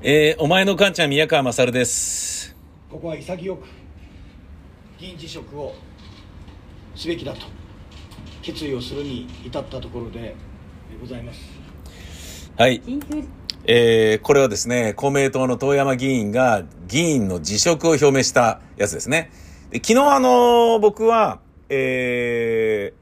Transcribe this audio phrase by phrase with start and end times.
[0.00, 2.54] えー、お前の母ちゃん宮川勝です。
[2.88, 3.64] ここは潔く
[4.96, 5.74] 議員辞職を
[6.94, 7.40] すべきだと
[8.40, 10.36] 決意をするに至ったところで
[11.00, 11.40] ございます。
[12.56, 12.80] はい。
[13.64, 19.32] えー、これはですね公明党の遠山議員が議員の辞職を表明したやつですね。
[19.70, 21.40] で昨日あの僕は
[21.70, 22.94] え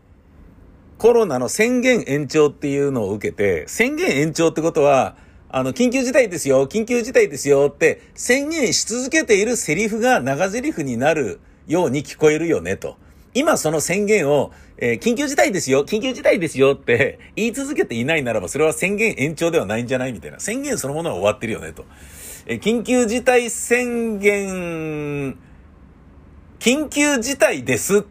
[0.99, 5.15] ー、コロナの宣言延長っていうのを受けて宣言延長ってことは
[5.49, 12.97] あの、緊急事態ですよ、緊急事態ですよって宣言し続けているセリフが長セリフになるように聞こえるよねと。
[13.35, 20.41] 今その宣言を、えー、緊急事態ですよ、緊急事態ですよって言い続けていないならば、それは宣言延長ではないんじゃないみたいな。
[20.41, 21.85] 宣言そのものは終わってるよねと。
[22.47, 25.39] えー、緊急事態宣言、
[26.59, 28.03] 緊急事態ですっ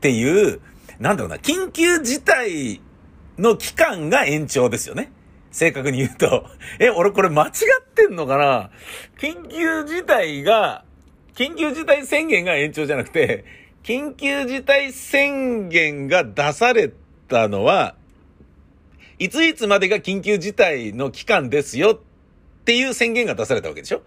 [0.00, 0.60] ていう、
[1.00, 2.80] なんだろうな、緊急事態
[3.38, 5.10] の期間が延長ですよね。
[5.56, 6.46] 正確に言うと。
[6.78, 7.52] え、俺これ間違っ
[7.94, 8.70] てんのかな？
[9.18, 10.84] 緊急事態が、
[11.34, 13.46] 緊急事態宣言が延長じゃなくて、
[13.82, 16.92] 緊急事態宣言が出され
[17.28, 17.94] たのは、
[19.18, 24.02] いついつまでが緊急事態の期間ですよっていう宣言が出されたわけでしょ？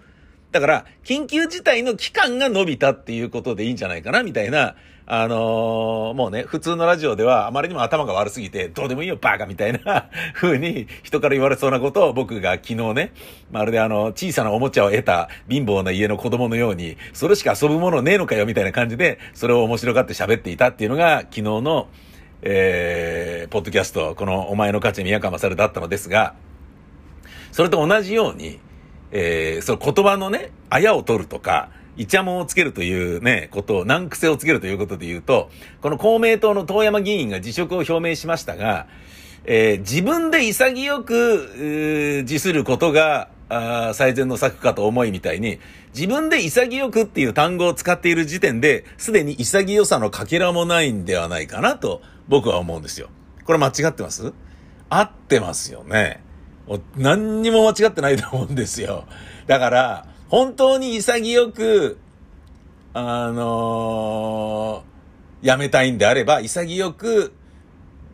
[0.51, 4.75] だから、緊急事態の期間が伸びたっていうことでいいんじゃないかなみたいな
[5.11, 13.11] あのー、もうね、普通のラジオではあまりにも頭が悪すぎて、どうでもいいよ、バカみたいな 風に人から言われそうなことを僕が昨日ね、
[13.51, 21.87] まるであの、小さなおもちゃを得た貧乏な家の子供のように、それしか遊ぶものねえのかよ、みたいな感じで、それを面白がって喋っていたっていうのが、昨日の、
[22.43, 26.35] えー、ポッドキャスト、このお前の価値宮川勝だったのですが、
[27.51, 28.59] それと同じように、
[29.11, 31.69] えー、その言葉のね、あやを取るとか、
[31.99, 38.87] イチャモンをつけるというね、ことを、難癖をつけるということで言うと、この公明党の遠山議員が辞職を表明しましたが、
[39.43, 45.59] えー、自分で潔く、辞することが、あ最善の策かと思いみたいに、
[45.93, 53.09] 自分で潔くっていう単語を使っている時点で、すでに潔さのかけらもないんではないかなと、僕は思うんですよ。
[53.43, 54.33] これ間違ってます？
[54.89, 56.23] 合ってますよね。
[56.95, 59.05] 何にも間違ってないと思うんですよ。
[59.47, 61.97] だから、本当に潔く、
[62.93, 67.33] あのー、やめたいんであれば、潔く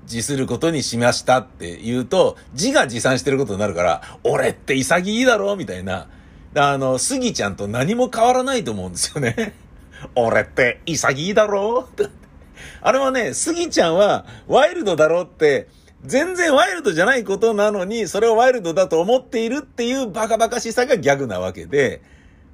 [0.03, 6.07] 自することにしましたって言うと、自が自賛してることになるから、俺って潔いだろみたいな。
[6.55, 9.53] あの、スギちゃんと何も変わらないと思うんですよね。
[10.15, 11.89] 俺って潔いだろ
[12.81, 15.67] あれはね、スギちゃんはワイルドだろって、
[16.03, 22.01] 全然ワイルドじゃないことなのに、それをワイルドだと思っているっていうバカバカしさがギャグなわけで、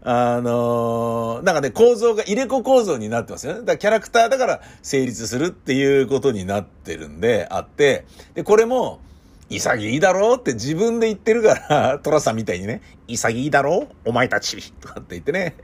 [0.04, 3.60] あのー、なんかね、構造が入れ子構造になってますよね。
[3.60, 9.00] だからキャラクターだから成立するっていうことになってるんで、あって、で、これも、
[9.50, 14.10] 潔いだろうって自分で言ってるから、 トラさんみたいにね、潔いだろう？
[14.10, 15.58] お前たちとかって言ってね、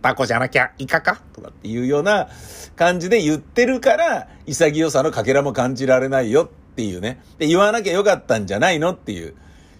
[0.00, 1.20] タコじゃなきゃイカか？
[1.32, 2.28] とかっていうような
[2.76, 7.22] 感じで言ってるから、潔さのかけらも感じられないよっていうね。
[7.38, 9.34] で、言わなきゃよかったんじゃないのっていう。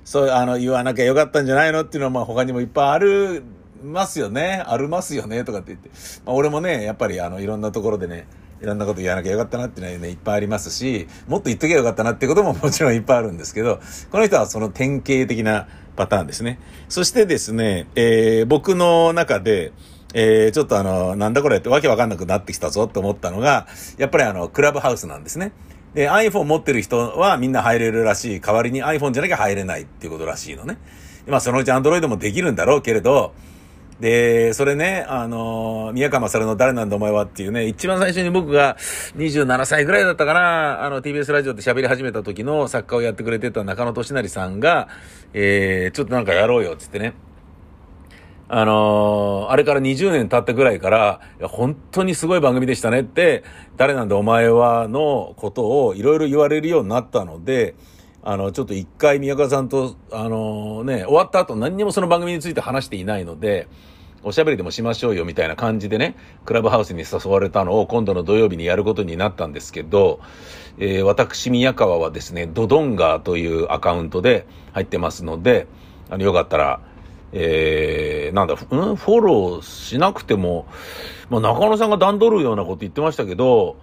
[0.05, 3.43] そう、あの、言わなきゃよかったんじゃないのっていうのは、まあ他にもいっぱいある
[3.83, 4.63] ますよね。
[4.65, 5.43] ありますよね。
[5.43, 5.91] とかって言って。
[6.25, 8.29] まあ俺もね、やっぱりあの、いろんなところでね、
[8.63, 13.81] いろんなこと言わなきゃよかったなっていうのはね、いっぱいありますし、もっと言っときゃよかったなってことももちろんいっぱいあるんですけど、
[14.11, 15.67] この人はその典型的な
[15.97, 16.61] パターンですね。
[16.89, 19.73] そしてですね、えー、僕の中で、
[20.15, 23.67] えー、ちょっとあの、なんだこれってわけわかんなくなってきたぞって思ったのが、
[23.99, 25.53] やっぱりあの、クラブハウスなんですね。
[25.95, 28.41] で、iPhone 持ってる人はみんな入れるらしい。
[28.41, 30.79] 代わりに iPhone じゃなきゃ入れないっていうことらしいのね。
[31.27, 33.33] まあそのうち Android もできるんだろうけれど、
[34.01, 38.77] で、それね、あの、宮川勝の誰なんだお前はっていうね、一番最初に僕が
[39.17, 44.89] 27歳ぐらいだったかな、あの TBS ラジオで喋り始めた時の作家をやってくれてた中野俊成さんが、
[45.33, 47.15] えー、ちょっとなんかやろうよって言ってね、
[48.49, 53.43] あのー、あれから20年経ったぐらいから、本当にすごい番組でしたねって、
[53.77, 57.75] 誰なんだお前はのことをいろいろ言われるようになったので、
[58.23, 63.69] あの、ちょっと一回宮川さんと、あのー、ね、終わった後何にもその番組について話していないので、
[64.23, 70.21] おしゃべりでもしましょうよみたいな感じでね、クラブハウスに誘われたのを今度の土曜日にやることになったんですけど、
[70.79, 75.67] えー、私宮川はですね、ドドンガーというアカウントで入ってますので、
[76.09, 76.81] あの、よかったら、
[77.37, 78.57] えー、なんだ、う
[78.93, 80.67] ん、フォローしなくても、
[81.31, 83.77] まあ、中野さんが段取るようなこと言ってましたけど、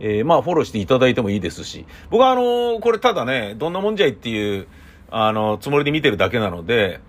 [0.00, 4.66] えー、まあ、フォローしていただいてもいいですし、僕はあのー、これただね、どんなもんじゃいっていう、
[5.10, 7.00] あの、つもりで見てるだけなので、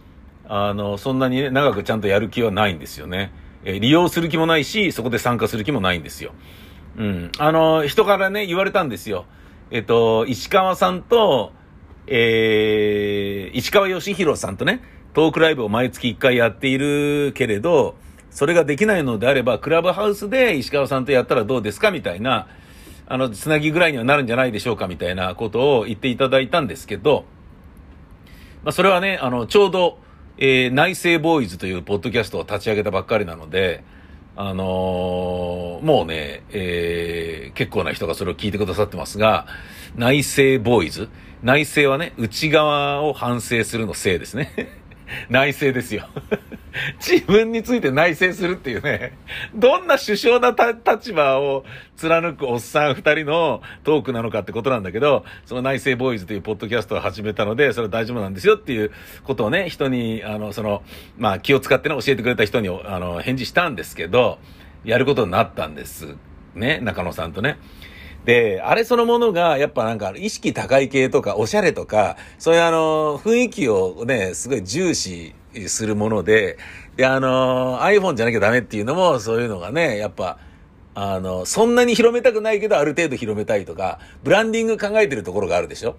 [0.49, 3.31] あの、そんなにね、長くちゃんとやる気はないんですよね。
[3.63, 6.33] えー、利用する気もないし、そこで参加する気もないんですよ。
[6.97, 7.31] うん。
[7.37, 9.25] あの、人からね、言われたんですよ。
[9.71, 11.53] えっと、石川さんと、
[12.07, 14.81] えー、石川義弘さんとね、
[15.13, 17.95] トークライブを毎月1回やっているけれど、
[18.29, 22.47] それができないのであれば、クラブハウスで石川さんとやったらどうですかみたいな、
[23.07, 27.25] あの、つなぎぐらいにはなるんじゃないでしょうかみたいなことを言っていただいたんですけど、
[28.63, 29.97] まあ、それはね、あの、ちょうど、
[30.37, 33.83] えー、内政ボーイズというポッドキャストを立ち上げたばっかりなので、
[34.35, 39.47] あのー、もうね、えー、結構な人がそれを聞いてくださってますが、
[39.95, 41.09] 内政ボーイズ？
[41.41, 44.51] 内政はね、内側を反省するのせいですね。
[45.29, 46.07] 内政ですよ。
[46.99, 49.17] 自分について内政するっていうね、
[49.55, 50.55] どんな首相な
[50.85, 51.65] 立場を
[51.95, 58.91] 貫くおっさん二人のトークなのかってことなんだけど、その内政ボーイズというポッドキャストを始めたので、それは大丈夫なんですよっていう
[59.23, 60.83] ことをね、人に、あの、その、
[61.17, 64.39] まあ気を使ってね、教えてくれた人に、あの、返事したんですけど、
[64.83, 66.15] やることになったんです。
[66.53, 67.57] ね、中野さんとね。
[68.27, 75.33] で、あれそのものが、やっぱなんか、意識高い系とか、おしゃれとか、そういうあの、雰囲気をね、すごい重視
[75.67, 76.57] するもので、
[76.97, 80.39] で、あの、iPhone じゃなきゃダメっていうのも、そういうのがね、やっぱ、
[80.93, 85.95] あの、そんなに広めたくないけど、ある程度広めたいとか、ブランディング考えてるところがあるでしょ？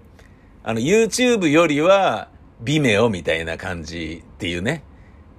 [0.63, 2.29] あの、YouTube よりは、
[2.61, 4.83] ビメオみたいな感じっていうね。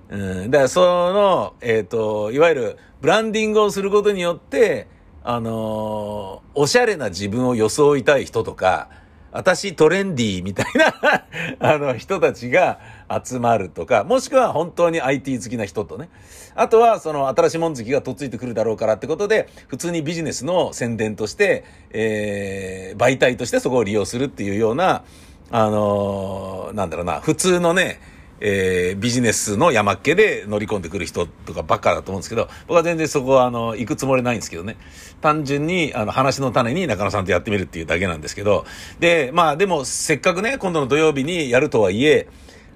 [0.08, 0.50] うん。
[0.50, 4.88] だから、その、えっ、ー、と、いわゆる、ブランディングをすることによって、
[5.22, 8.88] あのー、おしゃれな自分を装いたい人とか、
[9.32, 11.24] 私トレンディーみたいな
[11.60, 12.80] あの人たちが
[13.24, 16.08] 集まるとか、もしくは本当に IT 好きな人とね。
[16.56, 25.04] あとはその新しいもん好きがとっついてくるだろうからってことで、普通にビジネスの宣伝として、えー、媒体としてそこを利用するっていうような、
[25.50, 28.00] あのー、なんだろうな、普通のね、
[28.40, 34.76] えー、ビジネスの山っ気で乗り込んでくる人とかばっかだと思うんですけど、僕は全然そこはあの、行くつもりないんですけどね。
[35.20, 38.64] 単純に、あの、話の種に中野さんとやってみるっていうだけなんですけど、
[38.98, 42.28] で、まあでも、せっかくね、今度の土曜日にやるとはいえ、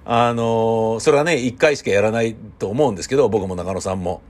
[0.05, 4.21] あの、それはね、一回しかやらないと思うんですけど、僕も中野さんも。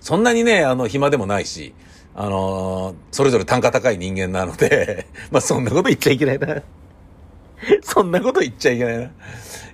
[0.00, 1.72] そんなにね、あの、暇でもないし、
[2.18, 6.62] あの、それぞれ単価高い人間なので まあそんなこと言っちゃいけないな
[7.82, 9.04] そんなこと言っちゃいけないな。
[9.04, 9.10] い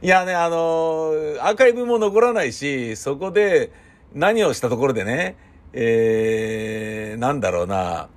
[0.08, 3.70] やね、あのー、アーカイブも残らないし、そこで
[4.14, 5.36] 何をしたところでね、
[5.72, 8.08] えー、なんだろうな、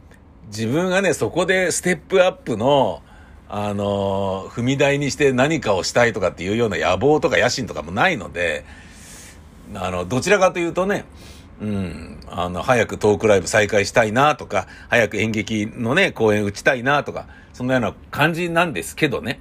[0.48, 3.02] 自分がね、そこでステップアップの、
[3.48, 8.66] あのー、踏み台にして何かをしたいとかっていうような野望とか野心とかもないので、
[9.74, 11.06] あの、どちらかというとね、
[11.62, 19.40] うん、あの、早くトークライブ再開したいなとか、早く演劇のね、公演打ちたいなとか、そんなような感じなんですけどね。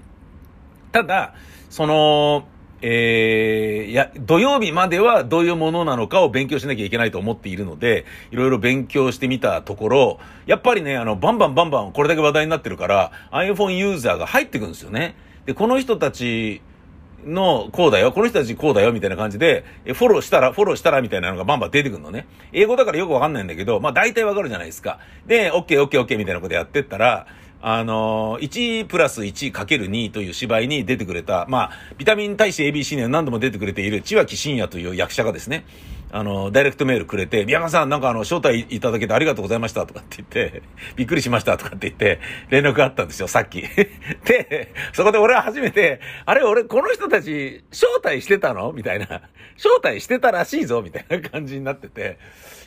[0.94, 1.34] ただ、
[1.70, 2.46] その、
[2.80, 15.16] えー、や、土曜日まではどういうものなのかを勉強しなきゃいけないと思っているので、いろいろ勉強してみたところ、やっぱりね、あの、バンバンバンバンこれだけ話題になってるから、iPhone ユーザーが入ってくんですよね。
[15.46, 16.62] で、この人たち
[17.26, 19.64] のこうだよ、この人たちこうだよ、みたいな感じで、
[19.94, 22.28] フォローしたら、フォローしたら、みたいなのがバンバン出てくるのね。
[22.52, 25.00] 英語だからよくわかんないんだけど、まあ大体わかるじゃないですか。
[25.26, 27.26] で、OK、OK、OK みたいなことやってったら、
[27.66, 35.64] あの、1プラス1かける2という芝居に出てくれた、まあ、ビタミン大使 ABC には何度も出てくれている千脇真也という役者がですね、
[36.12, 40.62] あの、ダイレクトメールくれて、宮川さん、なんかあの、招待いただけてありがとうございましたとかって言って、
[40.94, 42.20] びっくりしましたとかって言って、
[42.50, 43.62] 連絡があったんですよ、さっき。
[44.26, 48.72] で、そこで俺は初めて、あれ、俺、この人たち、招待してたの？
[48.72, 49.06] みたいな。
[49.56, 52.18] 招待してたらしいぞみたいな感じになってて、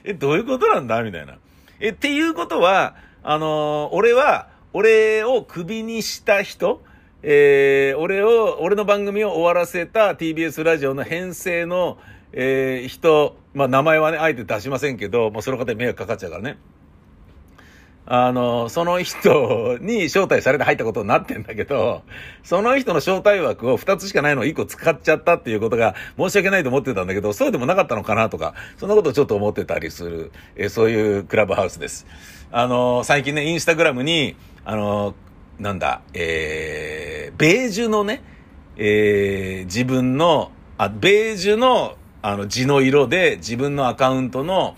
[0.03, 1.03] え、どういうことなんだ？
[1.03, 1.37] みたいな。
[1.79, 6.83] え、っていうことは、あの俺は、俺をクビにした人、
[7.23, 11.97] えー、俺を、俺の番組を終わらせた TBS ラジオの編成の、
[12.31, 16.59] えー、人、まあ名前はね、あえて出しませんけど、もうその方に迷惑かかっちゃうからね。
[18.05, 22.03] あの、その人に招待されて入ったことになってんだけど、
[22.43, 32.05] その人の招待枠を2つしかないのを1個使っちゃったっていうことが申し訳ないと思ってたんだけど、そうでもなかったのかなとか、そんなことをちょっと思ってたりする、えそういうクラブハウスです。
[32.51, 34.35] あの、最近ね、インスタグラムに、
[34.69, 35.15] あの、
[35.59, 38.21] なんだ、えー、ベージュのね、
[38.75, 44.75] えー、自分の、あ、ベージュの、あの、字の色で自分のアカウントの、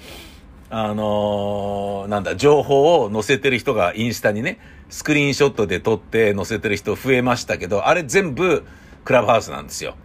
[0.70, 8.68] あのー、なんだ、情報を載せてる人がインスタにね、スクリーンショットで撮って載せてる人増えましたけど、あれ全部
[9.06, 9.96] クラブハウスなんですよ。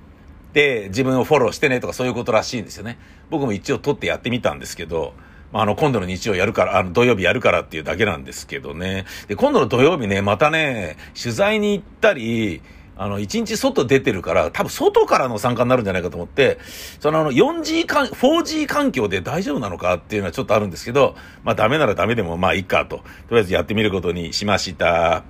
[0.55, 2.99] で、自分をフォローしてねとかそういうことらしいんですよね。
[3.29, 5.12] 僕も一応撮ってやってみたんですけど、
[5.54, 9.06] まあの、今度の日曜やるから、あの、土曜日やるからっていうだけなんですけどね。
[9.28, 12.61] で、今度の土曜日ね、またね、取材に行ったり、
[12.96, 16.58] あの、一日外出てるから、多分外からの参加になるんじゃないかと思って、
[16.99, 25.23] そのあの、4G 環、4G 環境で大丈夫なのかっていうのはちょっとあるんですけど、まあダメならダメでもまあいいかと、とりあえずやってみることにしました。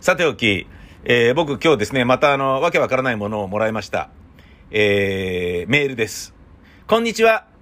[0.00, 0.66] さておき、
[1.04, 4.08] えー、僕今日ですね、またあの、わけわからないものをもらいました。
[4.70, 6.34] えー、メールです。
[6.86, 7.55] こんにちは。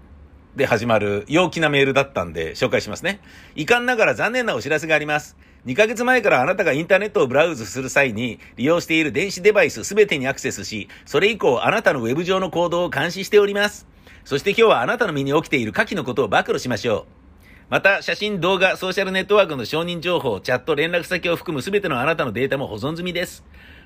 [0.56, 3.20] で始まる陽気なメールだったんで紹介しますね。
[3.56, 5.36] 遺憾ながら残念なお知らせがあります。
[5.66, 13.86] 2ヶ月前からあなたがインターネットをブラウズする際に利用している電子デバイスすべてにアクセスし、それ以降あなたのウェブ上の行動を監視しております。
[14.24, 17.24] そして今日はあなたの身に起きている下記のことを暴露しましょう。
[17.70, 23.42] また、写真、動画、ソーシャルネットワークの承認情報、チャット、連絡先を含むすべてのあなたのデータも保存済みです。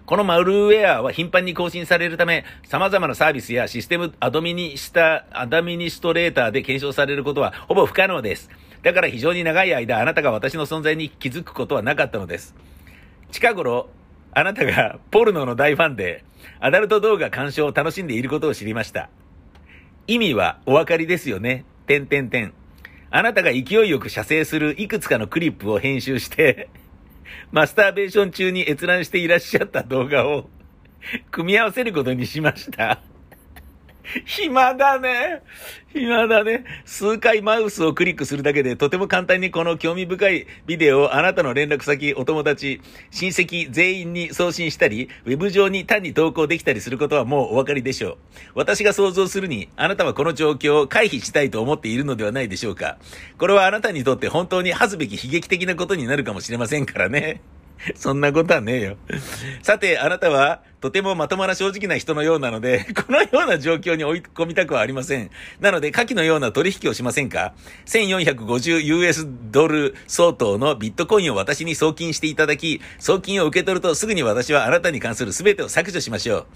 [0.09, 8.49] このマルウェアは頻繁に更新されるため、様々なサービスやシステムアドミニスタ、アダミニストレーターで検証されることはほぼ不可能です。
[8.83, 12.55] だから非常に長い間、あなたが私の存在に気づくことはなかったのです。
[13.33, 13.91] 近頃、
[14.33, 16.25] あなたがポルノの大ファンで、
[16.59, 19.11] アダルト動画鑑賞を楽しんでいることを知りました。
[20.07, 21.67] 意味はお分かりですよね。
[21.87, 22.55] 点点点。
[23.11, 26.71] あなたが勢いよく射精するいくつかのクリップを編集して
[27.51, 30.49] マスターベーション中に閲覧していらっしゃった動画を
[31.31, 33.01] 組み合わせることにしました。
[34.25, 35.43] 暇だね。
[35.93, 36.65] 暇だね。
[36.85, 48.17] 数回マウスをクリックするだけでとても簡単にこの興味深いビデオをあなたの連絡先、お友達、親戚全員に送信したり、ウェブ上に単に投稿できたりすることはもうお分かりでしょう。
[48.55, 52.99] 私が想像するに、あなたはこの状況を回避したいと思っているのではないでしょうか。
[53.39, 57.41] これはあなたにとって本当に恥ずべき悲劇的なことになるかもしれませんからね。
[57.95, 58.97] そんなことはねえよ。
[59.63, 65.31] さて、あなたは、とてもまともな正直な人のようなので、 このような状況に追い込みたくはありません。
[65.61, 67.55] なので、下記のような取引をしませんか
[67.87, 76.47] ?1450US ドル相当のビットコインを私に送金していただき、送金を受け取るとすぐに私はあなたに関する全てを削除しましょう。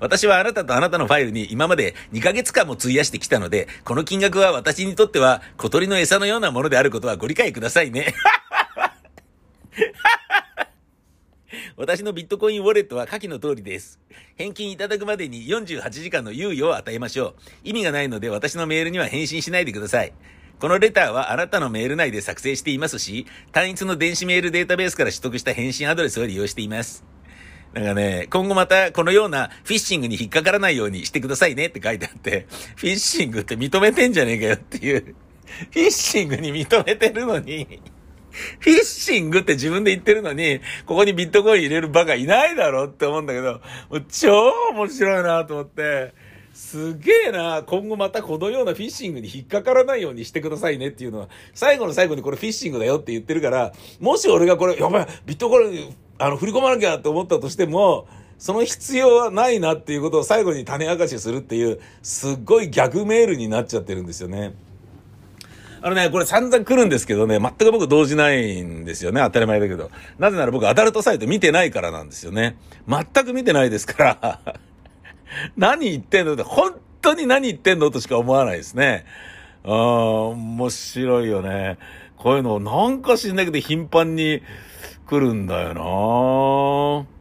[0.00, 8.14] 私はあなたとあなたのファイルに今まで2ヶ月間も費やしてきたので、この金額は私にとっては小鳥の餌のようなものであることはご理解くださいね。
[11.76, 14.00] 私のビットコインウォレットは下記の通りです。
[14.36, 17.34] 返金いただくまでに48時間の猶予を与えましょう。
[17.64, 20.12] 意味がないので私のメールには返信しないでください。
[20.58, 27.04] このレターはあなたのメール内で作成していますし、単一の電子メールデータベースから取得した返信アドレスを利用しています。
[27.74, 37.80] なんかね、今後またこのようなフィッシングに引っかからないようにしてくださいねって書いてあって、フィッシングって認めてんじゃねえかよっていう、フィッシングに認めてるのに
[38.60, 43.60] フィッシングって自分で言ってるのに、ここにビットコイン入れるバカいないだろって思うんだけど、も
[43.98, 46.14] う超面白いなと思って、
[46.54, 58.06] すげえな今後またこのようなフィッシングに引っかからないようにしてくださいねっていうのは、最後の最後にこれフィッシングだよって言ってるから、もし俺がこれ、やばい、ビットコイン、あの、振り込まなきゃって思ったとしても、
[58.38, 64.54] その必要はないなっていうことを最後に種明かしするっていう、すっごい逆メールになっちゃってるんですよね。
[65.84, 69.20] あのね、これ散々来るんですけどね、全く僕動じないんですよね。
[69.20, 69.90] 当たり前だけど。
[70.18, 72.56] なぜなら僕アダルトサイト見てないからなんですよね。
[72.88, 74.40] 全く見てないですから
[75.56, 79.04] 何言ってんのって、本当に何言ってんのとしか思わないですね。
[79.64, 79.74] ああ、
[80.28, 81.78] 面白いよね。
[82.16, 84.42] こういうのなんか知んないけど頻繁に
[85.06, 85.74] 来るんだよ
[87.04, 87.11] な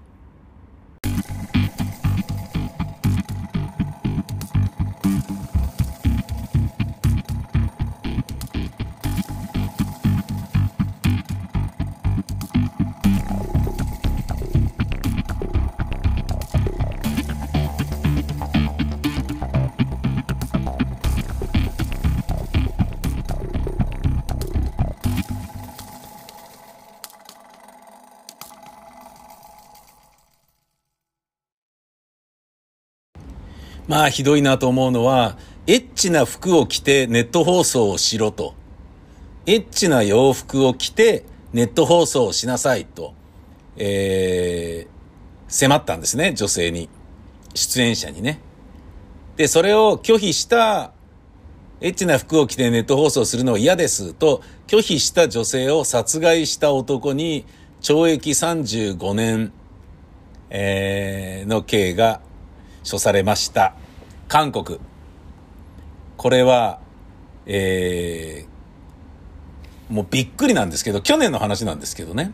[33.91, 38.55] まあひどいなと思うのは、エッチな服を着てネット放送をしろと。
[39.45, 43.13] エッチな洋服を着てネット放送をしなさいと、
[43.75, 44.91] えー、
[45.49, 46.87] 迫ったんですね、女性に。
[47.53, 48.39] 出演者にね。
[49.35, 50.93] で、それを拒否した、
[51.81, 57.43] エッチな服を着てネット放送するのは嫌ですと拒否した女性を殺害した男に
[57.81, 59.51] 懲役35年、
[60.49, 62.21] えー、の刑が
[62.89, 63.75] 処されました。
[64.31, 64.79] 韓国。
[66.15, 66.79] これは、
[67.45, 72.31] えー、もうびっくりなんですけど、去年の話なんですけどね。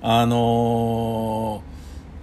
[0.00, 1.62] あの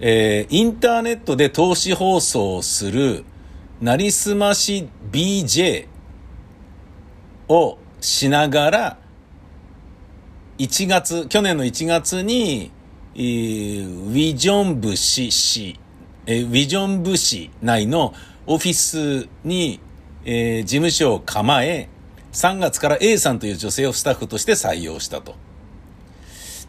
[0.00, 3.24] えー、インターネットで投資放送をする、
[3.80, 5.86] なりすまし BJ
[7.46, 8.98] をしながら、
[10.58, 12.72] 1月、去年の1月に、
[13.14, 15.78] ウィジョンブシ氏、
[16.26, 18.14] えウィジョンブ氏内の
[18.52, 19.78] オフィスに、
[20.24, 21.88] えー、事務所を構え、
[22.32, 25.36] 3月から A さんという女性をスタッフとして採用したと。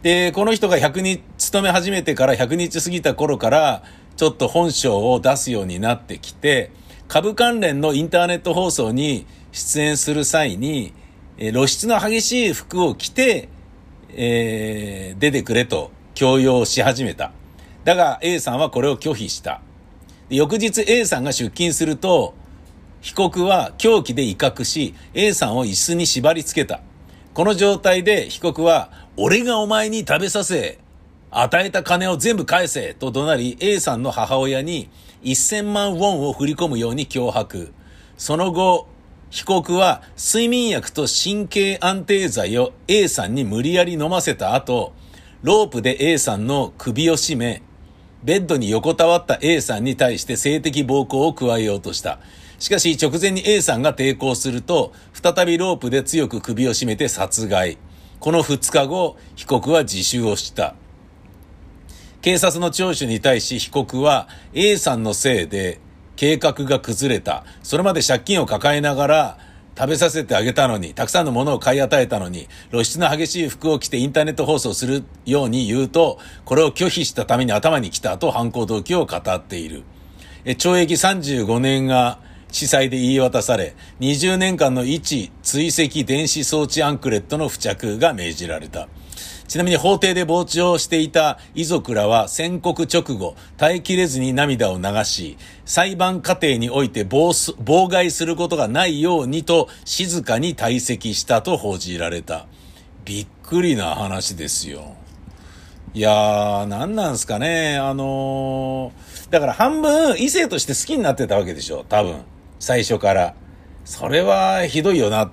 [0.03, 3.83] で、この人が100日、勤め始めてから100日過ぎた頃から、
[4.15, 6.69] ちょっと本性を出すようになってきて、
[7.07, 10.93] 株関連のインターネット放送に出演する際に、
[11.39, 13.49] え露出の激しい服を着て、
[14.09, 17.31] えー、出てくれと強要し始めた。
[17.85, 19.61] だが A さんはこれを拒否した。
[20.31, 22.33] 翌日 A さんが出勤すると、
[23.01, 26.79] 被告は凶器で威嚇し、A さんを椅子に縛り付けた。
[27.33, 30.79] この状態で被告は、俺がお前に食べさせ、
[31.31, 34.89] 与えた金を全部返せと怒鳴り、A さんの母親に
[35.23, 37.73] 1000万ウォンを振り込むように脅迫。
[38.17, 38.87] その後、
[39.31, 44.93] 被告は睡眠薬と神経安定剤を A さんに無理やり飲ませた後、
[45.41, 47.63] ロープで A さんの首を絞め、
[48.23, 52.19] ベッドに横たわった A さんに対して性的暴行を加えようとした。
[52.59, 57.77] しかし直前に A さんが抵抗すると、再びロープで強く首を絞めて殺害。
[58.19, 60.75] この2日後、被告は自首をした。
[62.21, 65.79] 警察の聴取に対し被告は A さんのせいで
[66.15, 67.43] 計画が崩れた。
[67.63, 69.37] それまで借金を抱えながら
[69.77, 79.83] 食べさせてあげたのに、たくさんのものを買い与えたのに、露出の激しい服を着てインターネット放送するように言うと、これを拒否したために頭に来たと犯行動機を語っている。
[80.43, 82.19] え懲役35年が
[82.51, 88.87] 司祭で言い渡され、20年間の位置追跡電子装置アンクレットの付着が命じられた。
[89.51, 102.47] ちなみに法廷で傍聴していた遺族らは宣告直後、耐えきれずに涙を流し、裁判過程において妨害することがないようにと静かに退席したと報じられた。
[103.03, 104.95] びっくりな話ですよ。
[105.93, 107.77] いやー、何なんすかね。
[107.77, 111.83] あのー、だから半分異性として好きになってたわけでしょ。
[111.89, 112.21] 多分。
[112.61, 113.35] 最初から。
[113.83, 115.31] それはひどいよなっ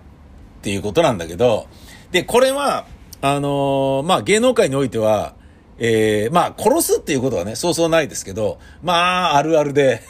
[0.61, 1.69] ていうことなんだけど、
[2.11, 2.85] で、これは、
[3.21, 5.35] あのー、まあ、芸能界においては、
[5.79, 10.03] えー、まあ、殺すっていうことはね、そうそうないですけど、まあ、あるあるで。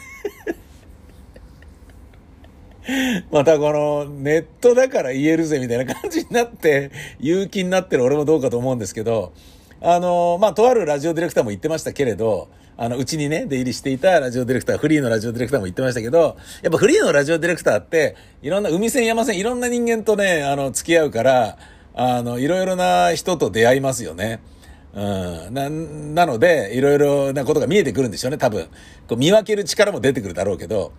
[3.31, 9.33] またこの、ネットだから言えるぜみたいな感じになって、勇気になってる俺もどうかと思うんですけど、
[9.81, 21.57] あのー、まあ、とあるラジオディレクターも言ってましたけれど、あの、うちにね、出入りしていたラジオディレクター、フリーのラジオディレクターも言ってましたけど、やっぱフリーのラジオディレクターって、いろんな海線山線、いろんな人間とね、あの、付き合うから、
[21.93, 24.41] あの、いろいろな人と出会いますよね。
[24.93, 25.53] うん。
[25.53, 28.67] な、なので、いろいろなことが見えてくるんでしょうね、多分。
[29.07, 30.91] こう見分ける力も出てくるだろうけど、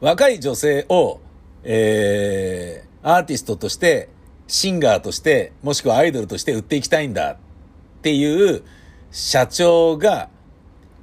[0.00, 1.20] 若い女性を、
[1.64, 4.08] えー、アーティストとして、
[4.46, 7.36] シンガーとして、もしくはアイドルとして売っていきたいんだっ
[8.02, 8.62] ていう
[9.10, 10.30] 社長が、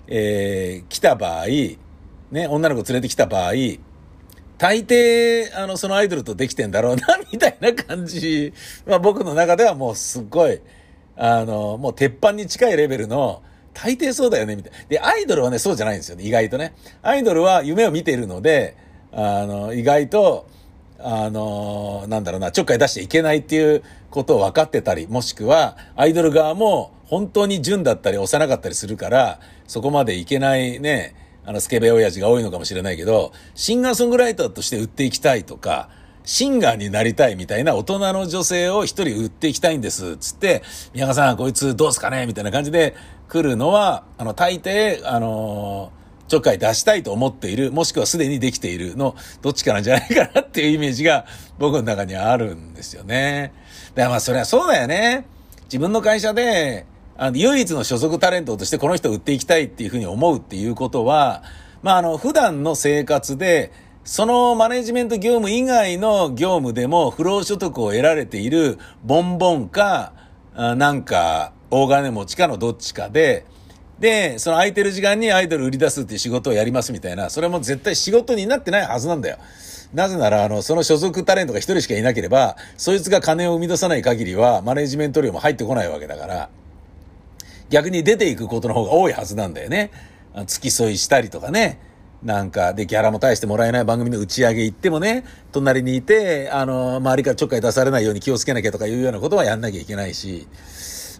[0.07, 1.45] えー、来た場合、
[2.31, 3.53] ね、女の子連れてきた場合、
[4.57, 8.53] 大抵、あの、そのアイドルとできてんだろうな、 みたいな感じ。
[8.85, 10.61] まあ僕の中ではもうすっごい、
[11.17, 13.41] あの、もう鉄板に近いレベルの、
[13.73, 14.77] 大抵そうだよね、みたいな。
[14.87, 16.73] で、アイドルはね、そうじゃないんですよね、意外とね。
[17.01, 18.77] アイドルは夢を見ているので、
[19.11, 20.47] あの、意外と、
[20.99, 31.13] あの、なんだろうな、ちょっかい出しちゃいけないっていうことを分かってたり、もしくは、アイドル側も本当に純だったり幼かったりするから、そこまでいけないね、
[31.45, 35.89] あの、スケベ親父が多いのかもしれないけど、シンガーソングライターとして売っていきたいとか、
[36.23, 42.95] シンガーになりたいみたいな大人の女性を一人売っていきたいんです、つって、宮川さん、こいつどうすかねみたいな感じで
[43.29, 51.27] 来るのは、あの、大抵、あのー、ちょっかい出したいと思っている、もしくはすでにできているの、どっちかなんじゃないかなっていうイメージが
[51.59, 53.53] 僕の中にはあるんですよね。
[53.93, 55.27] だからまあそれはそうだよね。
[55.65, 61.43] 自分の会社で、あの、唯一の所属タレントとしてこの人を売っていきたいっていうふうに思うっていうことは、
[61.81, 63.71] まあ、あの、普段の生活で、
[64.03, 70.13] そのマネジメント業務以外の業務でも不労所得を得られているボンボンか、
[70.55, 73.45] なんか、大金持ちかのどっちかで、
[73.99, 79.37] で、その空いてる時間にアイドル売り出すっていう仕事をやりますみたいな、それも絶対仕事になってないはずなんだよ。
[79.93, 86.49] なぜなら、あの、その所属タレントが一人しかいなければ、そいつが金を生み出さない限りは、マネジメント料も入ってこないわけだから、
[87.69, 89.91] 逆に出ていくことの方が多いはずなんだよね。
[90.47, 91.79] 付き添いしたりとかね。
[92.23, 100.47] なんか、で、ギャラも大してもらえない番組の打ち上げ行ってもね、隣にいて、あの、周りからちょっかい出されないように気をつけなきゃとかいうようなことはやんなきゃいけないし、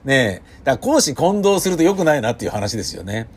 [0.04, 3.28] ねえ、だから公私混同すると良くないなっていう話ですよね。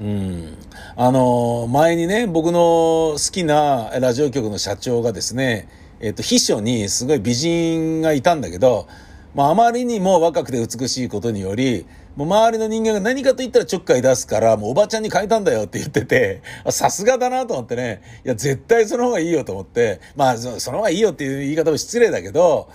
[0.00, 0.58] うん。
[0.96, 5.68] あの、前にね、僕の好きなラジオ局の社長がですね、
[6.00, 8.88] えっと、秘書にすごい美人がいたんだけど、
[9.34, 22.70] まあ、あまりにも若くて美しいことにより、もう周りの人間が何かと言ったらちょっかい出すから、もうおばちゃんに変えたんだよって言ってて、さすがだなと思ってね、いや、絶対その方がいいよと思って、まあ、その方がいいよっていう言い方も失礼だけど、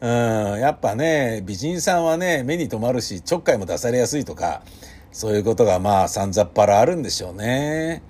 [0.00, 0.08] うん、
[0.58, 4.62] やっぱね、美人さんはね、目に留まるし、ちょっかいも出されやすいとか、
[5.12, 8.02] そういうことがまあ、さんざっぱらあるんでしょうね。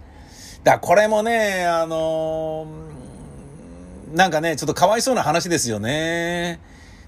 [0.64, 6.60] だこれもね、あのー、なんかね、ちょっとかわいそうな話ですよね。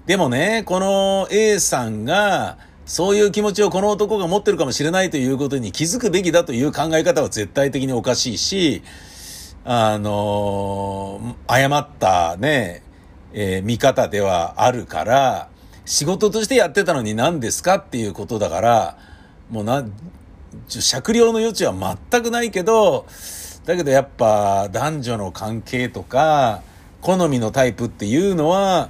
[0.05, 8.83] でもね、この A さんが、そういう気持ちをこの男が持ってるかもしれないということに気づくべきだという考え方は絶対的におかしいし、
[9.63, 12.83] あのー、誤ったね、
[13.31, 15.49] えー、見方ではあるから、
[15.85, 18.97] 仕事としてやってたのに何ですかっていうことだから、
[19.49, 19.85] もうな、
[20.67, 23.05] 酌量の余地は全くないけど、
[23.65, 26.61] だけどやっぱ男女の関係とか、
[27.01, 28.89] 好みのタイプっていうのは、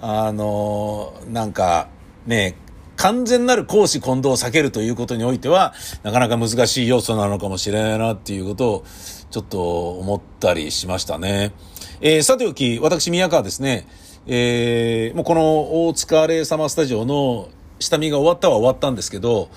[0.00, 1.88] あの、なんか、
[2.26, 2.56] ね、
[2.96, 8.84] 完全なる公私混同を避けるということにおいては、なかなか難しい要素なのかもしれないなっていうことを、
[9.30, 11.52] ちょっと思ったりしましたね。
[12.00, 13.86] えー、さておき、私、宮川ですね、
[14.26, 19.50] えー、もうこの大塚レイサマースタジオの下見が終わったは終わったんですけど、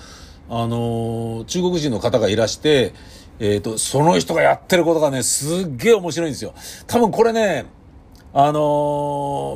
[0.50, 2.92] あのー、中国人の方がいらして、
[3.38, 6.54] えっ、ー、と、その人がやってることがね、すっげえ面白いんですよ。
[6.86, 7.66] 多分これね、
[8.34, 8.60] あの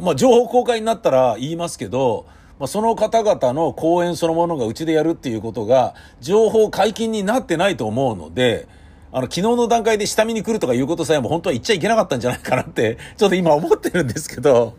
[0.00, 2.26] ー、まあ、情報公開になったら言いますけど、
[2.58, 8.68] まあ、その方々の講演そのものがうちでやるっていうことが、情報解禁になってないと思うので、
[9.12, 14.74] あの、昨日の段階で下見に来るとかいうことさえも本当は言っちゃいけなかったんじゃないかなって、 ちょっと今思ってるんですけど、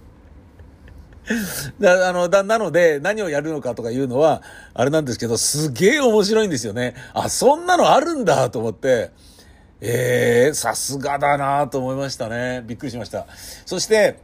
[1.80, 4.42] だあのだなので、何をやるのかとかいうのは、
[4.74, 6.96] あれなんですけど、すげえ面白いんですよね。
[7.14, 9.12] あ、そんなのあるんだと思って、
[9.80, 12.64] ええー、さすがだなと思いましたね。
[12.66, 13.28] びっくりしました。
[13.66, 14.20] そして、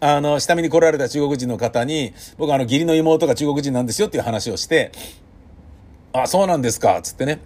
[0.00, 4.92] あの、下見に来られた中国人の方に、僕あの、義理の妹が中国人なんですよっていう話をして、
[6.12, 7.40] あ、そうなんですか、つってね、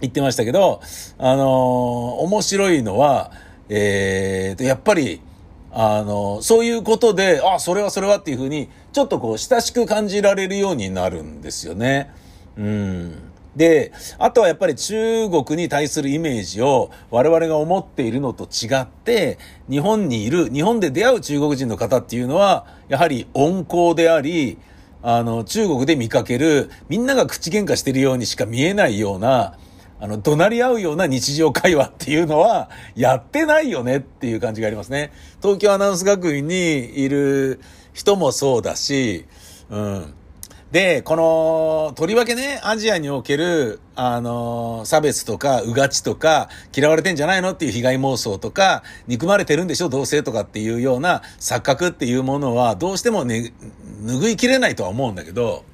[0.00, 0.80] 言ってましたけど、
[1.18, 3.30] あの、面白いのは、
[3.68, 5.20] えーと、やっぱり、
[5.70, 12.10] あの、そういうことで、あ、それはそれはっていうふうに、ちょっとこう、親しく感じられるようになるんですよね。
[12.56, 13.29] うん。
[13.56, 24.58] で、あとはやっぱり中国に対するイメージを我々が思っているのと違って、日本にいる、日本で出会う中国人の方っていうのは、やはり温厚であり、
[25.02, 29.58] あの、中国で見かける、みんなが口喧嘩してるようにしか見えないような、
[29.98, 35.12] あの、怒鳴り合うような日常会話っていうのは、やってないよねっていう感じがありますね。
[35.42, 37.60] 東京アナウンス学院にいる
[37.92, 39.26] 人もそうだし、
[39.70, 40.14] うん。
[40.72, 53.52] で、この、とりわけね、アジアにおける、あの、差別とか、うがちとか、嫌われてんじゃないのっていう被害妄想とか、憎まれてるんでしょ同性とかっていうような錯覚っていうものは、どうしてもね、
[54.04, 55.64] 拭いきれないとは思うんだけど、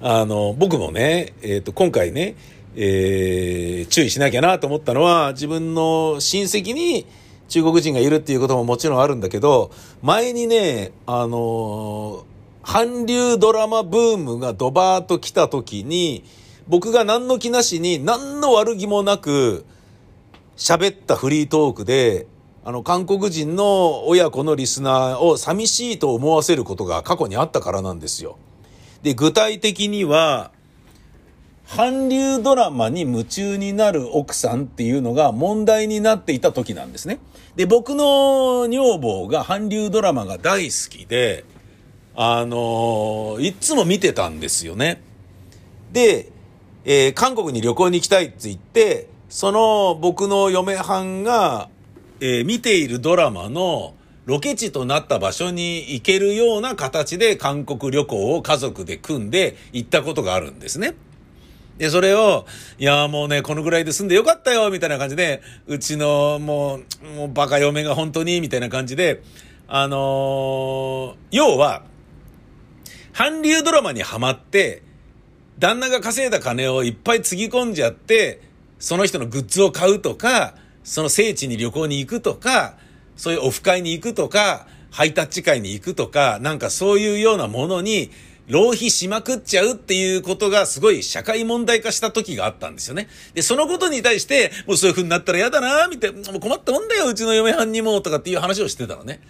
[0.00, 2.34] あの、僕もね、えっ、ー、と、今回ね、
[2.74, 7.06] えー、注意しなきゃなと思ったのは、自分の親戚に
[7.48, 9.70] 中国人がいるっていうことももちろんあるんだけど、
[10.02, 12.26] 前にね、あの
[12.66, 16.24] 韓流ドラマブームがドバーっと来た時に、
[16.66, 19.66] 僕が何の気なしに何の悪気もなく
[20.56, 22.26] 喋ったフリートークで、
[22.64, 28.38] あの、韓国人の親子のリスナーを寂しいと思わせることが過去にあったからなんですよ。
[29.02, 30.50] で、具体的には、
[31.68, 37.18] 韓流ドラマに夢中になる奥さんっていうのが問題になっていた時なんですね。
[37.56, 41.44] で、僕の女房が韓流ドラマが大好きで、
[42.16, 45.02] あのいつも見てたんですよね。
[45.92, 46.30] で、
[46.84, 51.68] えー、韓国に旅行に行きたいって言って、その僕の嫁はんが、
[52.20, 53.94] えー、見ているドラマの
[54.26, 60.94] ロケ地となった場所に行けるような形で韓国旅行を家族で組んで行ったことがあるんですね。
[61.78, 62.46] で、それを、
[62.78, 69.22] いや、もうね、このぐらいで済んでよかったよ、みたいな感じで、うちの、もう、もうバカ嫁が本当に、みたいな感じで、
[69.66, 71.82] あのー、要は、
[73.14, 74.82] 韓流ドラマにハマって、
[75.60, 78.40] 旦那が稼いだ金をいっぱいつぎ込んじゃって、
[78.80, 82.76] その人のグッズを買うとか、その聖地に旅行に行くとか、
[83.16, 88.10] そういうオフ会に行くとか、ハイタッチ会に行くとか、なんかそういうようなものに、
[88.48, 93.08] 浪費しまくっちゃうっていうことがすごい社会問題化した時があったんですよね。
[93.32, 99.20] で、そのことに対して、もうそういう風になったら嫌だなみたいな、もう困ったもんだよ、うちの嫁はんにも、とかっていう話をしてたのね。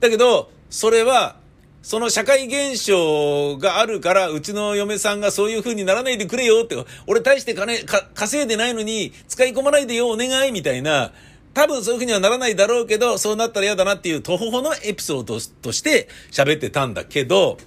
[0.00, 1.43] だけど、それは、
[1.84, 11.12] その社会現象があるから、うちの嫁さんがそういう風にならないでくれよって、俺大して金、稼いでないのに使い込まないでよ、お願い、みたいな、
[11.52, 17.58] 多分そういう風にはならないだろうけど、そうなったら嫌だなっていう、とほほのエピソードとして喋ってたんだけど、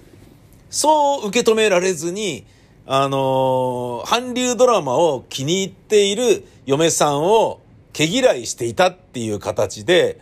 [0.68, 2.44] そう受け止められずに、
[2.86, 7.60] あのー、韓流ドラマを気に入っている嫁さんを
[7.92, 10.20] 毛嫌いしていたっていう形で、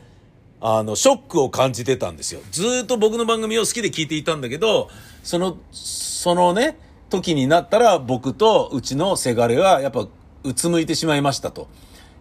[0.60, 2.40] あの、ショックを感じてたんですよ。
[2.50, 4.88] ずっと僕の番組を好きで聞いていたんだけど、
[5.22, 6.78] その、そのね、
[7.10, 10.06] 時になったら僕とうちのせがれはやっぱ
[10.42, 11.68] うつむいてしまいましたと。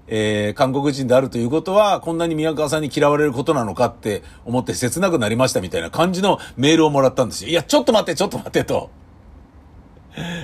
[0.08, 7.50] えー、韓国人であるということは、こんなに宮川さんに嫌われることなのかって思って切なくなりましたみたいな感じのメールをもらったんですよ。
[7.50, 8.92] いや、ちょっと待って、ちょっと待ってと。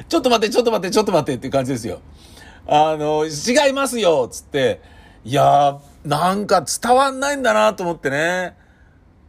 [0.10, 1.99] ちょっと待って、ちょっと待って、ちょっと待ってって感じですよ。
[2.65, 4.82] あの、違いますよつって、
[5.23, 8.56] いやー、なんか伝わんないんだなと思ってね。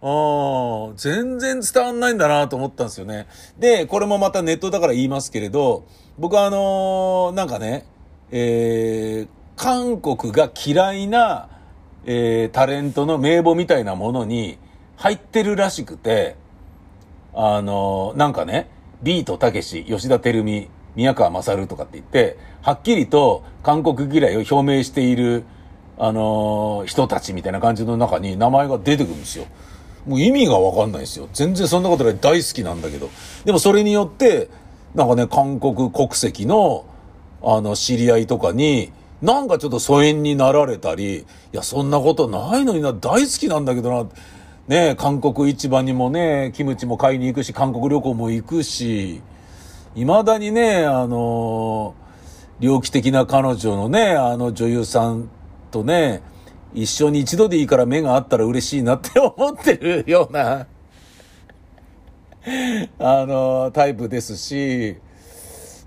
[0.03, 3.29] うん、全然伝わんないんだなと思ったんですよね。
[3.59, 5.87] で、これもまたネットだから言いますけれど、
[6.19, 7.87] 僕はあのー、なんかね、
[8.33, 11.49] えー、韓国が嫌いな、
[12.05, 14.59] えー、タレントの名簿みたいなものに
[14.97, 16.37] 入ってるらしくて、
[17.33, 18.69] あのー、なんかね、
[19.05, 25.45] ビートたけし、吉田照美、宮川勝とかって言って、はっきりと韓国嫌いを表明している、
[26.03, 29.47] あのー、人たちみたいな感じの中に名前が出てくるんですよ。
[30.05, 31.29] もう意味がわかんないですよ。
[31.33, 33.09] 全然そんなことない大好きなんだけど。
[33.45, 34.49] でもそれによって、
[34.97, 36.87] なんかね、韓国国籍の、
[37.41, 44.11] あの、知り合いとかに、なんかちょっと疎遠になられたり、いや、そんなことないのにな、大好きなんだけどな、
[44.67, 49.23] ね、韓国市場にもね、キムチも買いに行くし、韓国旅行も行くし、
[49.95, 51.95] 未だにね、あの、
[52.59, 55.31] 猟奇的な彼女のね、あの女優さん
[55.73, 56.23] とね、
[56.75, 60.67] 一緒に一度でいいから目があったら嬉しいなって思ってるような
[62.99, 64.97] あの、タイプですし、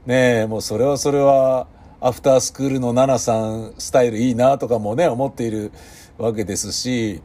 [0.06, 1.67] ねえ、もうそれはそれは、
[2.00, 5.71] アフタースクールのナナさんスタイルいいなとかもね、思っている
[6.17, 7.21] わけですし、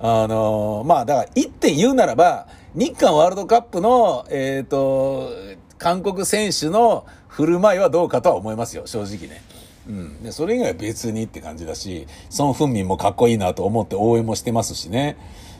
[0.00, 5.30] あの、まあだから一点言うならば、日韓ワールドカップの、えっ、ー、と、
[5.78, 9.40] 韓国選手の振る舞いはどうかとは思いますよ、正直ね。
[9.88, 10.22] うん。
[10.22, 15.16] で、それ以外は別にって感じだし、ソン・フンミンもかっこいいなと思って応援もしてますしね。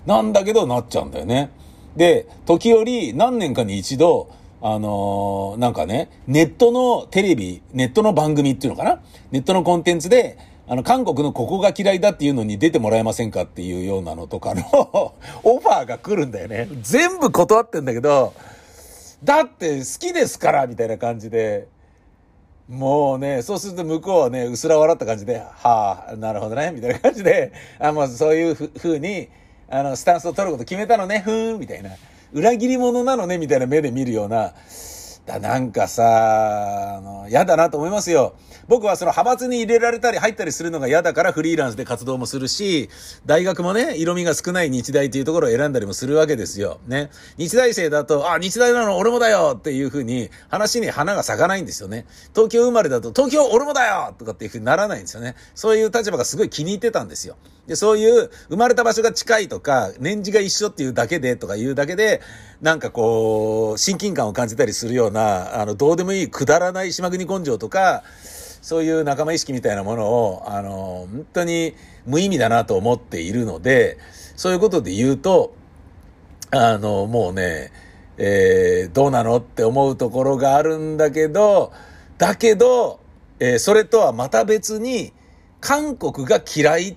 [0.07, 1.51] なんだけどなっちゃうんだよね。
[1.97, 9.01] で、時折何年かに一度、あのー、なんかね、ネットのテレビ、ネットの番組っていうのかな？
[9.31, 14.63] ネットのコンテンツで、あの、韓国のここが嫌いだっていうのに出てもらえませんかっていうようなのとかの
[15.45, 16.69] オファーが来るんだよね。
[16.81, 18.33] 全部断ってんだけど、
[19.23, 21.69] だって好きですからみたいな感じで、
[22.69, 29.29] もうね、そうすると向こうはね、うすら笑った感じで、はあ、なるほどね、みたいな感じで、あ、もうそういうふうに、
[29.69, 31.91] あの、スタンスを取ること決めたのね、ふーん、みたいな。
[32.33, 34.55] 裏切り者なのね、みたいな目で見るような、
[35.27, 38.35] だなんかさ、あの、嫌だなと思いますよ。
[38.69, 42.89] 僕はその派閥に入れられたり入ったりするのが嫌だからフリーランスで活動もするし、
[43.27, 46.81] 大学もね、色味が少ない日大というところを選んだりもするわけですよ。
[46.87, 47.11] ね。
[47.37, 52.07] 日大生だと、あ、日大なの俺もだよっていうふうに話に花が咲かないんですよね。
[52.35, 55.35] 東京生まれだと、東京俺もだよとかっていうふうにならないんですよね。
[55.55, 57.37] そういう立場がすごい気に入ってたんですよ。
[57.67, 62.21] で、そういう生まれた場所が近いとか、年次が一緒っていうだけでとかいうだけで、
[62.61, 68.03] なんかこう、親近感を感じたりするような、あの、どうでもいいくだらない島国根性とか、
[68.65, 71.75] そういう仲間意識みたいなものを、あの、本当に
[72.07, 73.99] 無意味だなと思っているので、
[74.37, 75.55] そういうことで言うと、
[76.51, 77.73] あの、もうね、
[78.17, 81.73] えー、どうなのって思うところがあるんだけど、
[82.17, 83.01] だけど、
[83.39, 85.13] えー、それとはまた別に、
[85.61, 86.97] 韓国が嫌いっ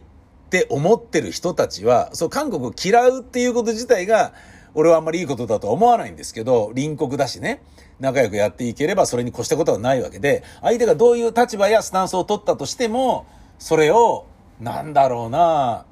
[0.49, 4.31] て思ってる人たちは、そう、韓国を嫌うっていうこと自体が、
[4.73, 7.61] 俺はあんまりいいことだとは思わないんですけど、隣国だしね。
[7.99, 13.25] 仲良くやっていければそれに越したことはないわけで、相手がどういう立場やスタンスを取ったとしても、
[13.59, 14.25] それを、
[14.59, 15.85] なんだろうな、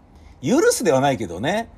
[0.43, 1.69] 許すではないけどね、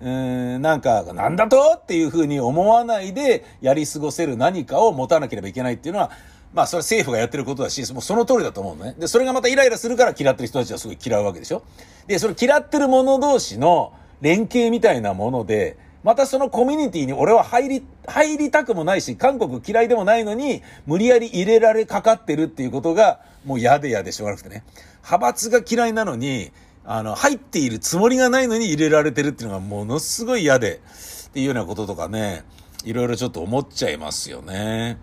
[0.00, 6.10] うん、なんか、なんだとっていうふうに思わないでやり過ごせる何かを持たなければいけないっていうのは、
[6.52, 8.94] まあそれは政府がやってることだし、もうその通りだと思うのね。
[8.98, 11.62] で、それがまたイライラするから嫌ってる人たちはすごい嫌うわけでしょ。
[12.06, 24.64] で、それ嫌ってる者同士の連携みたいなもので、またそのコミュニティに俺は入り、入りたくもないし、韓国嫌いでもないのに、無理やり入れられかかってるっていうことが、もう嫌で嫌でしょうがなくてね。
[24.98, 26.52] 派閥が嫌いなのに、
[26.84, 30.80] あの、入っているつもりがないのに入れられてるっていうのがものすごい嫌で、
[31.28, 32.44] っていうようなこととかね、
[32.84, 34.98] いろいろちょっと思っちゃいますよね。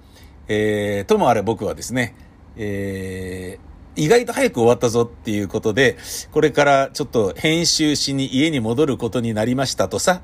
[0.47, 2.15] えー、ともあれ僕はですね、
[2.55, 5.97] えー、意外と早く終わったぞっていうことで、
[6.31, 10.21] これからちょっと編集しに家に戻ることになりましたとさ、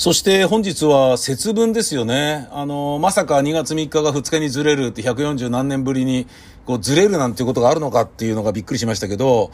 [0.00, 2.48] そして本日は節分ですよね。
[2.52, 6.26] あの、まさか2月3日が2日にずれるって140何年ぶりに
[6.64, 9.50] こうずれるなんていうことがあるのかっていうのがびっくりしましたけど、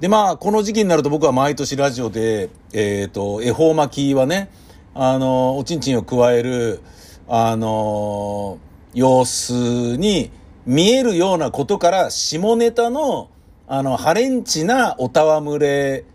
[0.00, 4.50] でまあ、この時期になると僕は毎年ラジオで、えっ、ー、と、恵方巻きはね、
[4.94, 6.80] あの、おちんちんを加える、
[7.28, 8.58] あの、
[8.94, 9.52] 様子
[9.98, 10.30] に
[10.64, 13.28] 見えるようなことから下ネタの、
[13.68, 16.06] あの、ハレンチなおたわむれ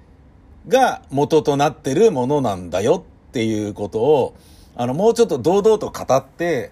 [0.67, 4.33] が元となってるものなんだよっていうことを、
[4.77, 6.71] あの、もうちょっと堂々と語って、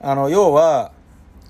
[0.00, 0.92] あの、要は、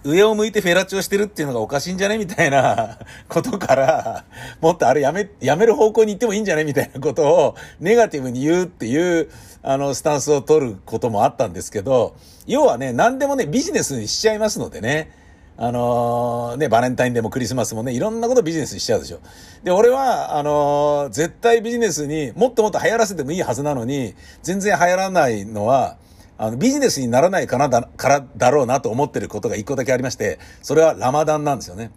[0.03, 4.25] 上を向いてフェラチオしてるっていうのがおかしいんじゃねみたいな ことから、
[4.63, 9.29] もっとあれやめ、やめる方向に行ってもいいんじゃねみたいなことをネガティブに言うっていう、
[9.63, 12.17] あの、スタンスを取ることもあったんですけど、
[12.47, 15.11] 要はね、何でもね、ビジネスにしちゃいますのでね。
[15.59, 19.21] あのー、ね、バレンタインデーもクリスマスもね、いろんなことビジネスにしちゃうでしょ。
[19.65, 25.97] で、俺は、あのー、絶対ビジネスにもっともっと流行らせてもいいはずなのに、全然流行らないのは、
[26.37, 31.91] あの、ビジネスにならないかなだ、からだろうなと思ってることが一個だけありまして、それはラマダンなんですよね。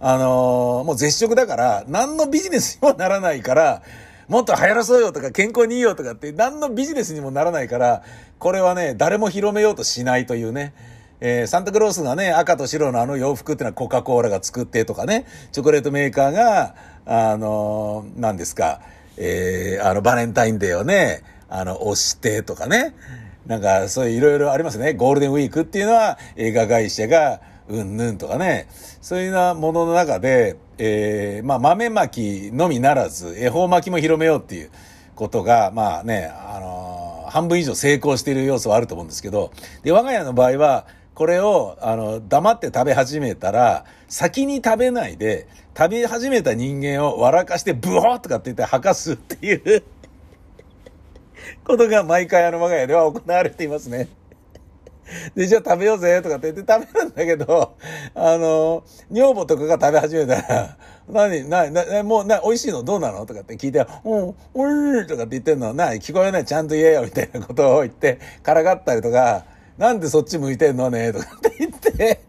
[0.00, 3.82] あのー、もう絶食だから、何のビジネスにもならないから、
[4.28, 8.02] もっと流行らそうよとか健康にいいよとかって何のビジネスにもならないから、
[8.38, 10.72] これはね、誰も広めようとしないというね。
[11.20, 16.74] えー、サンタクロースがね、赤と白のあの洋服っていうのはコカ・コーラが作ってとかね、チョコレートメーカーが、
[17.06, 18.80] あのー、何ですか、
[19.16, 22.94] えー、あの、バレンタインデーをね、あの、押してとかね。
[23.46, 24.92] なんか、そういういろいろありますね。
[24.94, 28.68] ゴールデンウィークっていうのは映画会社が、うんぬんとかね。
[29.00, 34.70] そういうようなものの中で、えー、まあ、豆巻きのみならず、恵方巻きも広めようっていう
[35.14, 39.52] ことが、まあね、あのー、半分以上成功している要素はあると思うんですけど、
[39.82, 49.82] で、我が家の場合は、これを、あの、黙って食べ始めたら、先に食べないで、食べ始めた人間を笑かして、ブホーとかって言って吐かすっていう
[51.64, 54.08] ことが毎回あの我が家では行われていますね。
[55.34, 57.76] で、じゃあ食べようぜとかって言って食べるんだけど、
[58.14, 60.76] あの、女房とかが食べ始めたら、
[61.08, 72.22] 何、な、な、もう、な、美味しいのどうなのとかって聞いて、うん、おいとかって言ってんの、な、聞こえない、ちゃんと言えよ、みたいなことを言って、からかったりとか、なんでそっち向いてんのねとかって言って、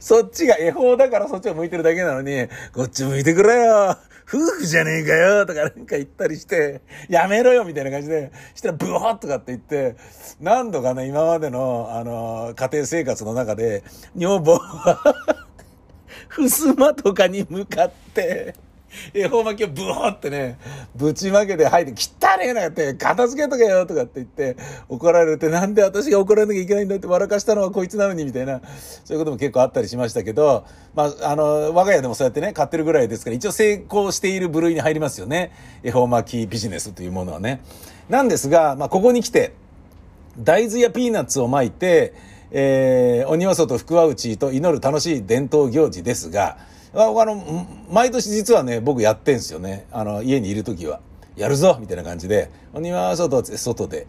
[0.00, 3.96] そっちが恵方だからそっちを向いてるだけなのに、こっち向いてくれよ。
[4.28, 9.96] 夫婦じゃねえかよとかなんか言ったりして、やめろよみたいな感じで、したらブワッとかって言って、
[10.40, 13.84] 何度かね、今までの、あの、家庭生活の中で、
[14.16, 15.14] 女房は
[16.28, 18.56] 襖とかに向かって、
[19.14, 20.58] 恵方巻きをブーってね、
[20.94, 24.56] ぶちまけて吐いて、汚ねえなって、片付けとけよとかって言って、
[24.88, 28.60] 怒られて、なんで私が怒られなきゃいけないんだって笑かしたのはこいつなのに、みたいな、
[29.04, 35.52] そういうことも結構あったりしましたけど、まあ、あの、我が家でもそうやってね、買ってるぐらいですから、一応成功している部類に入りますよね。
[35.82, 37.62] 恵方巻きビジネスというものはね。
[38.08, 39.54] なんですが、まあ、ここに来て、
[40.38, 42.14] 大豆やピーナッツを巻いて、
[42.50, 46.58] えー、鬼は外福は内と祈る楽しい伝統行事ですが、
[46.98, 49.86] あの、毎年実はね、僕やってんすよね。
[49.92, 51.00] あの、家にいる時は。
[51.36, 54.06] やるぞみたいな感じで、お庭は外、外で。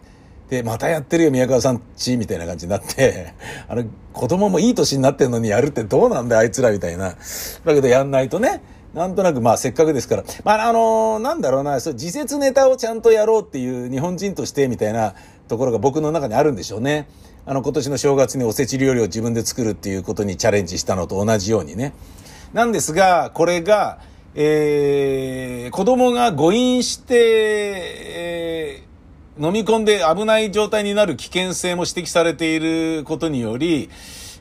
[0.48, 3.34] で、またやってるよ、宮川さんち、みたいな感じになって、
[3.68, 7.10] あの、子供もいい年になってんのにやるってどうなんだよ、あいつら、みたいな。
[7.64, 8.62] だけどやんないとね、
[8.94, 15.14] なんとなくまあせっかくですから、まああのー、なんだろうな、そう自説ネタをちゃんとやろうっていう日本人としてみたいな
[15.48, 17.06] ところが僕の中にあるんでしょうね。
[17.44, 21.92] あの今年の正月におせち料理を自分で作るっていうことにチャレンジしたのと同じようにね。
[22.52, 23.98] なんですが、これが、
[24.34, 33.90] えー、子供が誤飲して、えー、飲み込んで危ない状態になる危険性も指摘されていることにより、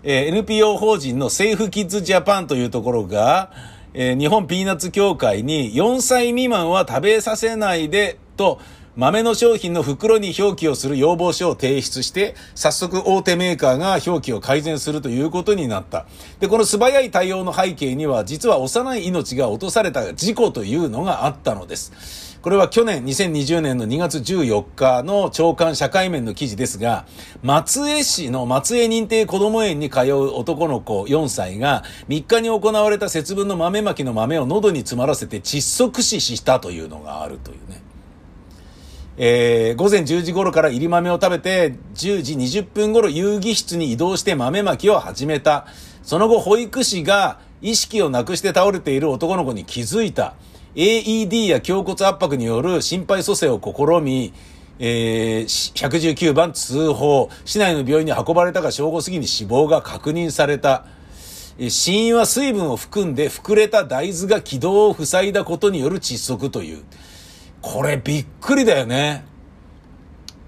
[0.04, 3.52] えー、NPO 法人のセーフキッズジャパンというところが、
[3.94, 8.62] えー、日本ピーナッツ協会に4歳未満は食べさせないでと、
[8.98, 16.08] 豆の商品の袋に表記をする要望書を提出して、早速大手メーカーが表記を改善するということになった。
[16.40, 22.40] で、この素早い対応の背景には、実は幼い命が落とされた事故というのがあったのです。
[22.42, 27.06] これは去年2020年の2月14日の長官社会面の記事ですが、
[27.44, 37.87] 松江市の松江認定こども園に通う男の子4歳が3日に行われた節分の豆まきの豆を喉に詰まらせて窒息死したというのがあるというね。
[39.20, 45.66] えー、午前10時頃から入り豆を食べて、10時20分頃遊戯室に移動して豆まきを始めた。
[46.04, 50.36] その後、保育士が意識をなくして倒れている男の子に気づいた。
[50.76, 54.34] AED や胸骨圧迫による心肺蘇生を試み、
[54.78, 57.32] えー、119番通報。
[57.44, 60.86] 市内の病院に運ばれたが正午過ぎに死亡が確認された。
[61.70, 66.84] 死因は水分を含んで膨れた大豆が気道を塞いだことによる窒息という。
[67.68, 69.26] これびっくりだよね。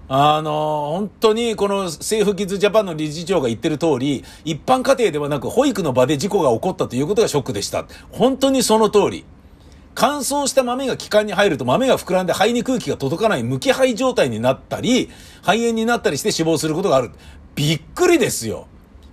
[0.08, 7.84] あの、本当にこの政府キッズジャパンの理事長が言ってる通り、一般家庭ではなく保育の場で事故が起こったということがショックでした。
[8.10, 9.26] 本当にその通り。
[9.94, 15.10] 乾燥した豆が気管に入ると豆が膨らんで肺に空気が届かない無気肺状態になったり、
[15.42, 17.10] 肺炎になったりして死亡することがある。
[17.54, 18.66] びっくりですよ。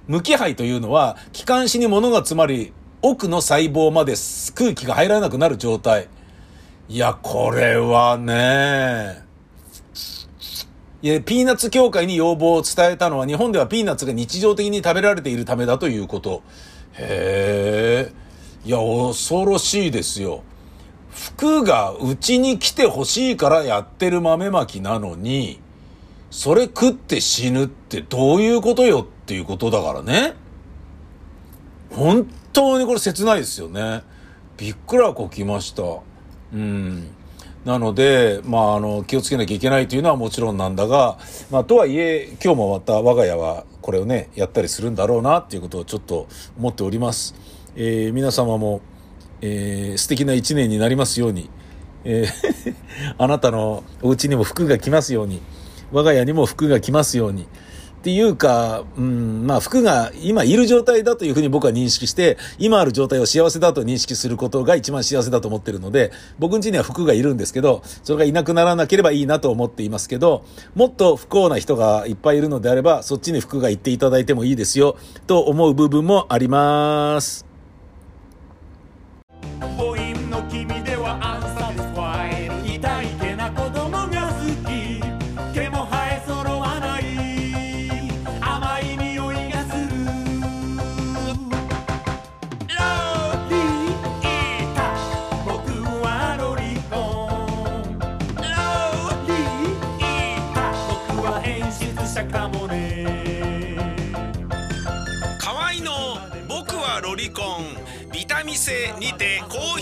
[0.07, 4.13] 無気肺というのは、気管支に物が詰まり、奥の細胞まで
[4.55, 6.07] 空気が入らなくなる状態。
[6.89, 9.21] いや、これはね、
[11.01, 16.43] いや、ピーナッツ協会に要望を伝えたのは日本ではピーナッツが日常的に食べられているためだということ。
[16.93, 18.67] へえ。
[18.67, 20.43] いや、恐ろしいですよ。
[21.11, 25.59] 服がうちに来て欲しいからやってる豆まきなのに、
[26.31, 30.35] それ食って死ぬってどういうことよっていうことだからね。
[31.91, 34.03] 本当にこれ切ないですよね。
[34.55, 36.06] びっくらこきました。
[36.53, 37.07] うん。
[37.65, 41.17] なので、まあ、あの、気をつけなきゃいけないというのはもちろんなんだが、
[41.51, 46.27] まあ、とはいえ、今日もまた我が家はこれをね、やったりするんだろうなっていうことをちょっと
[46.57, 47.35] 思っております。
[47.75, 48.81] えー、皆様も、
[49.41, 51.49] えー、素敵な一年になりますように、
[52.03, 52.75] えー
[53.17, 55.41] あなたのお家にも服が来ますように、
[55.91, 57.47] 我が家にも服が来ますように、
[57.97, 70.45] っていうか、うん、まあ服が今いる状態だというふうに僕は認識して、今ある状態を幸せだと認識することが一番幸せだと思ってるので、僕ん家には服がいるんですけど、それがいなくならなければいいなと思っていますけど、
[70.75, 74.95] もっと不幸な人がいっぱいいるのであれば、そっちに服が行っていただいてもいいですよ、
[75.25, 77.56] と思う部分もあります。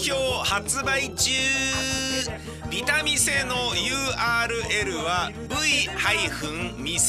[0.06, 1.32] 評発売中。
[2.70, 7.02] ビタミセの URL は v-mise.com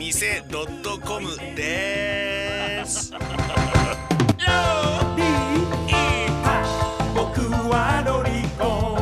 [0.00, 3.12] v-mise.com です。
[3.12, 3.22] ビー
[6.42, 6.66] ター。
[7.14, 8.97] 僕はロリコン。